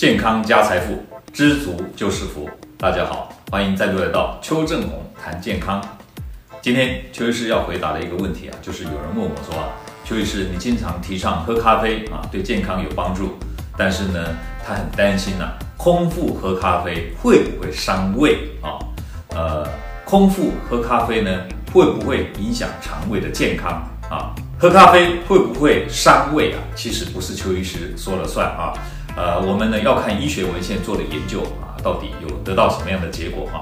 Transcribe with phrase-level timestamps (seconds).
[0.00, 0.98] 健康加财富，
[1.30, 2.48] 知足就是福。
[2.78, 5.78] 大家好，欢迎再度来到邱正红谈健康。
[6.62, 9.68] 今天邱医师要回答的一个问题啊，就是有人问我说啊，
[10.02, 13.36] 邱医师，你经常提倡喝咖啡啊，对健康有帮助，
[13.76, 14.34] 但是呢，
[14.66, 18.80] 他很担心呐、空腹喝咖啡会不会伤胃啊？
[19.36, 19.68] 呃，
[20.06, 21.42] 空腹喝咖啡呢，
[21.74, 24.32] 会不会影响肠胃的健康啊？
[24.58, 26.58] 喝咖啡会不会伤胃啊？
[26.74, 28.72] 其实不是邱医师说了算啊，
[29.16, 33.60] 呃，我们呢要看医学文献做的研究啊，到底有得到什么样的结果啊？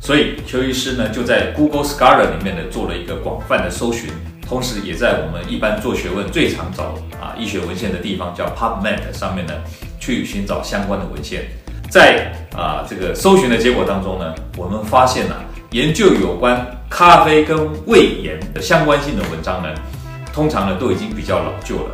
[0.00, 4.10] 所以邱医师呢就在 Google Scholar 里面呢做了一个广泛的搜寻，
[4.46, 9.54] 同时也在我们一般做学问最常找啊医学文献的地方叫 PubMed 上面呢
[9.98, 11.44] 去寻找相关的文献，
[11.90, 15.34] 在啊这个搜寻的结果当中呢，我们发现呢、
[15.72, 19.68] 研究有关咖啡跟胃炎的相关性的文章呢。
[20.32, 21.90] 通常呢都已经比较老旧了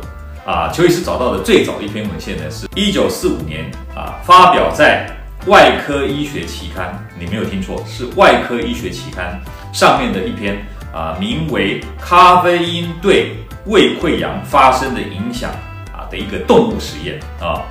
[0.47, 0.71] 啊。
[0.73, 5.07] 邱医师找到的最早一篇文献呢，是一九四五年啊，发表在
[5.49, 6.87] 《外科医学期刊》，
[7.19, 9.39] 你没有听错，是《外科医学期刊》
[9.77, 15.51] 上面的一篇啊，名为《咖啡因对胃溃疡发生的影响》
[15.93, 17.61] 啊的一个动物实验啊。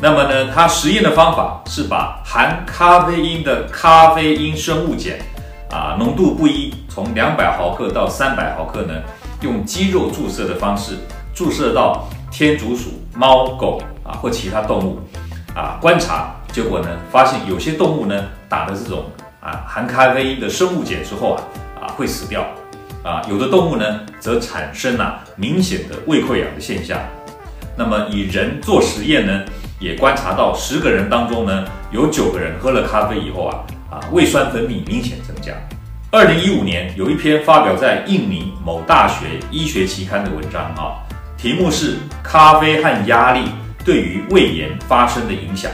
[0.00, 5.18] 那么呢，它实验的方法是把含咖啡因的咖啡因生物碱
[5.70, 8.94] 啊浓度不一，从两百毫克到三百毫克呢。
[9.42, 10.96] 用肌肉注射的方式
[11.34, 14.98] 注射到天竺鼠、猫、狗啊或其他动物
[15.54, 19.04] 啊观察，结果呢发现有些动物呢打的这种
[19.40, 21.42] 啊含咖啡因的生物碱之后啊
[21.82, 22.44] 啊会死掉
[23.04, 26.98] 啊，有的动物呢则产生了、明显的胃溃疡的现象。
[27.76, 29.42] 那么以人做实验呢，
[29.78, 35.52] 也观察到十个人当中呢有九个人喝了咖啡以后啊啊胃酸分泌明显增加。
[36.10, 41.00] 二零一五年有一篇发表在印尼某大学医学期刊的文章啊，
[41.42, 43.40] 题目是咖啡和压力
[43.84, 45.72] 对于胃炎发生的影响。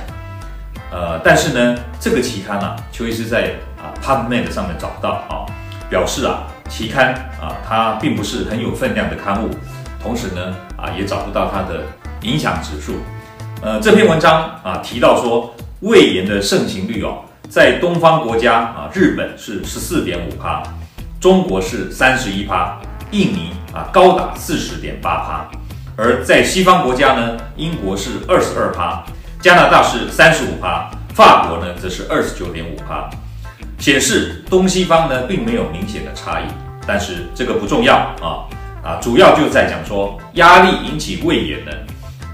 [0.91, 5.45] 呃，但是呢，这个期刊啊，邱医师在啊 PubMed 上面找不到啊，
[5.91, 9.51] 表示啊，期刊啊它并不是很有分量的刊物，
[10.03, 11.83] 同时呢啊也找不到它的
[12.23, 12.95] 影响指数。
[13.61, 17.19] 呃，这篇文章啊提到说胃炎的盛行率哦。
[17.51, 20.63] 在东方国家啊，日本是十四点五趴，
[21.21, 23.51] 中国是三十一趴，印尼
[23.93, 25.51] 高达四十点八趴，
[25.97, 29.05] 而在西方国家呢，英国是二十二趴，
[29.41, 33.09] 加拿大是三十五趴，法国呢则是二十九点五趴，
[33.79, 36.45] 显示东西方呢并没有明显的差异，
[36.87, 38.45] 但是这个不重要啊
[38.83, 41.73] 啊，主要就在讲说压力引起胃炎呢。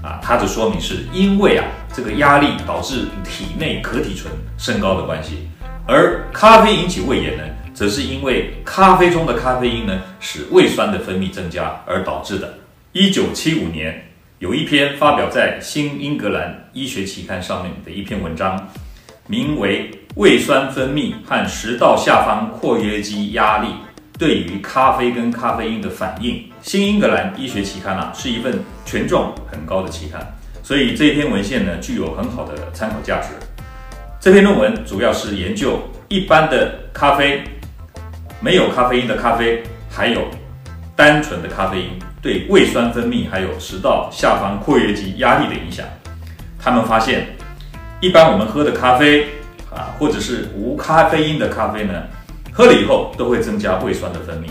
[0.03, 5.49] 啊，它的说明是因为啊，这个压力导致体内可体醇升高的关系，
[5.87, 7.43] 而咖啡引起胃炎呢，
[7.75, 12.57] 则是因为咖啡中的咖啡因呢，使胃酸的分泌增加而导致的。
[12.93, 14.07] 一九七五年，
[14.39, 18.69] 有一篇发表在《新英格兰医学期刊》上面的一篇文章，
[19.27, 23.67] 名为《胃酸分泌和食道下方括约肌压力》。
[24.17, 30.25] 对于咖啡跟咖啡因的反应，《新英格兰医学期刊》啊，是一份权重很高的期刊，
[30.63, 33.27] 所以这篇文献呢，具有很好的参考价值。
[34.21, 37.43] 这篇论文主要是研究一般的咖啡、
[38.39, 40.27] 没有咖啡因的咖啡，还有
[40.95, 41.89] 单纯的咖啡因
[42.21, 45.85] 对胃酸分泌还有食道下方括约肌压力的影响。
[46.59, 47.27] 他们发现，
[48.01, 49.27] 一般我们喝的咖啡
[49.73, 52.03] 啊，或者是无咖啡因的咖啡呢，
[52.51, 54.47] 喝了以后都会增加胃酸的分泌，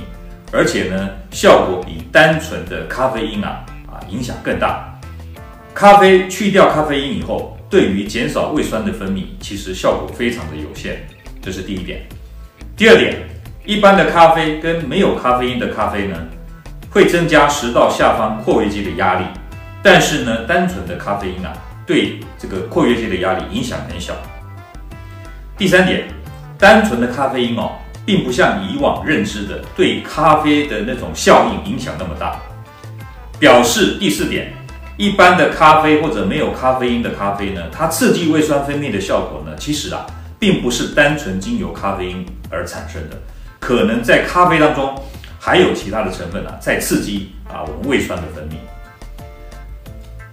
[0.52, 4.90] 而且呢，效果比单纯的咖啡因啊啊影响更大。
[5.74, 11.04] 咖啡去掉咖啡因以后，对于减少胃酸的分泌，其实效果非常的有限。
[11.42, 12.00] 这是第一点。
[12.76, 13.16] 第二点，
[13.64, 16.16] 一般的咖啡跟没有咖啡因的咖啡呢，
[16.90, 19.24] 会增加食道下方括约肌的压力，
[19.82, 21.52] 但是呢，单纯的咖啡因啊，
[21.86, 24.14] 对这个括约肌的压力影响很小。
[25.56, 26.08] 第三点，
[26.58, 27.72] 单纯的咖啡因哦。
[28.06, 32.38] 并不像以往认知的对咖啡的那种效应影响那么大。
[33.38, 34.52] 表示第四点，
[34.98, 40.04] 一般的咖啡或者没有咖啡因的咖啡呢，它刺激胃酸分泌的效果呢，其实啊，
[40.38, 43.16] 并不是单纯经由咖啡因而产生的，
[43.64, 44.94] 可能在咖啡当中
[45.40, 48.56] 还有其他的成分啊，在刺激啊我们胃酸的分泌。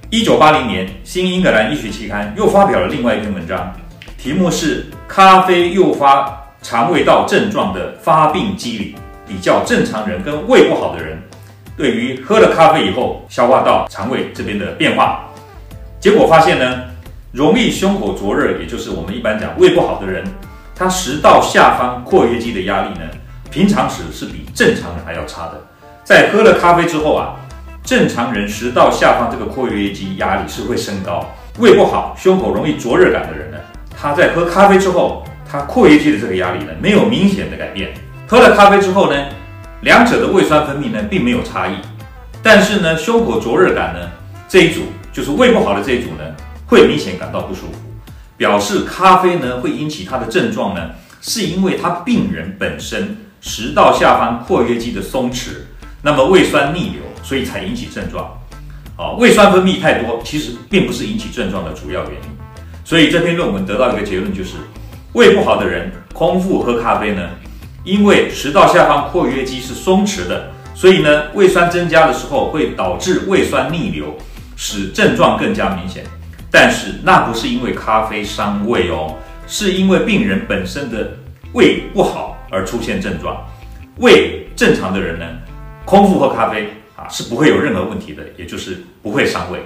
[0.10, 3.74] 一九八零年，《新英格兰医学期刊》又发表了另外一篇文章，
[4.18, 6.28] 题目是《咖啡诱发》。
[6.64, 8.96] 肠胃道症状的发病机理，
[9.28, 11.18] 比较正常人跟胃不好的人，
[11.76, 15.28] 对于喝了咖啡以后消化道、肠胃这边的变化，
[16.00, 16.84] 结果发现呢，
[17.32, 20.24] 容易胸口灼热，也就是我们一般讲胃不好的人，
[20.76, 23.10] 他食道下方括约肌的压力呢，
[23.52, 25.62] 平常时是比正常人还要差的。
[26.06, 27.36] 在喝了咖啡之后啊，
[27.84, 33.58] 正常人食道下方这个括约肌压力是会升高，胃不好、胸口容易灼热感的人呢，
[33.96, 37.94] 他在喝咖啡之后，他括约肌的这个压力呢，没有明显的改变。
[38.26, 39.26] 喝了咖啡之后呢，
[39.82, 41.74] 两者的胃酸分泌呢，并没有差异。
[42.42, 44.10] 但是呢，胸口灼热感呢，
[44.48, 46.24] 这一组就是胃不好的这一组呢，
[46.66, 47.74] 会明显感到不舒服，
[48.38, 50.90] 表示咖啡呢会引起他的症状呢，
[51.22, 55.50] 是因为他病人本身食道下方括约肌的松弛，
[56.02, 58.32] 那么胃酸逆流，所以才引起症状。
[58.96, 62.30] 啊，胃酸分泌太多，其实并不是引起症状的主要原因。
[62.86, 64.52] 所以这篇论文得到一个结论，就是
[65.14, 67.30] 胃不好的人空腹喝咖啡呢，
[67.84, 74.16] 因为食道下方括约肌是松弛的，所以呢，胃酸增加的时候会导致胃酸逆流，
[74.56, 76.04] 使症状更加明显。
[76.52, 79.16] 但是那不是因为咖啡伤胃哦，
[79.48, 81.14] 是因为病人本身的
[81.54, 83.38] 胃不好而出现症状。
[83.98, 85.26] 胃正常的人呢，
[85.86, 87.08] 空腹喝咖啡啊。
[87.10, 89.60] 是不会有任何问题的，也就是不会伤胃。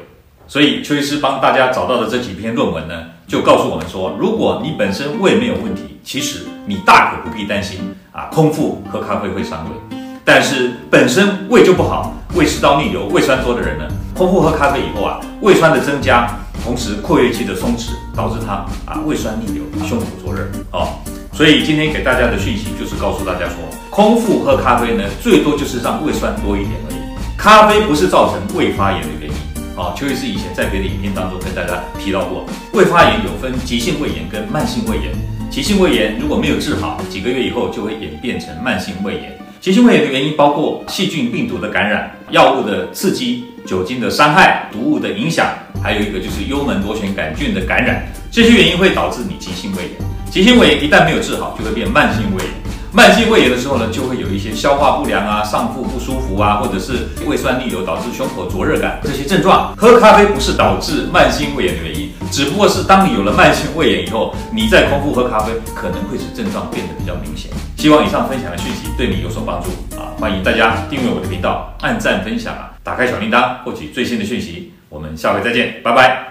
[0.47, 7.79] 所以邱医师帮大家找到的这几篇论文呢，就告诉我们说，如果你本身胃没有问题，其实你大可不必担心
[8.11, 9.97] 啊，空腹喝咖啡会伤胃。
[10.23, 16.27] 但是本身胃就不好，胃食道逆流、胃酸多的人呢，空腹喝咖啡以后啊，胃酸的增加，
[16.63, 20.99] 同时括约肌的松弛，导致他啊胃酸逆流、胸口灼热哦。
[21.35, 23.55] 所以今天给大家的讯息就是告诉大家说，
[23.89, 26.97] 空腹喝咖啡呢，最多就是让胃酸多一点而已。
[27.37, 29.35] 咖啡不是造成胃发炎的原因。
[29.77, 35.11] 啊，邱医师以前在别的影片当中跟大家提到过，胃发炎有分急性胃炎跟慢性胃炎。
[35.51, 36.17] 急性胃炎。
[36.17, 39.37] 如果没有治好，几个月以后就会演变成慢性胃炎。
[39.59, 40.05] 急性胃炎。
[40.05, 45.47] 的原因包括细菌、病毒的感染、药物的刺激、酒精的伤害、毒物的影响，
[45.83, 48.07] 还有一个就是幽门螺旋杆菌的感染。
[48.31, 50.14] 这些原因会导致你急性胃炎。
[50.29, 52.53] 急性胃炎一旦没有治好，就会变慢性胃炎。
[52.91, 59.75] 慢性胃炎的时候呢，就会有一些消化不良啊、上腹不舒服啊，或者是胃酸逆流导致胸口灼热感这些症状。
[59.75, 67.51] 喝咖啡不是导致慢性胃炎的原因，只不过是当你有了慢性胃炎以后，你再空腹喝咖啡可能会使症状变得比较明显。
[67.75, 70.15] 希望以上分享的讯息对你有所帮助啊！
[70.17, 74.71] 欢迎大家订阅我的频道，按赞分享啊，打开小铃铛获取最新的讯息。
[74.87, 76.25] 我们下回再见，拜拜。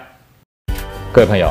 [1.13, 1.51] 各位朋友，